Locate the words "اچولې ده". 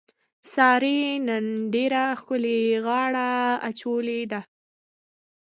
3.69-4.41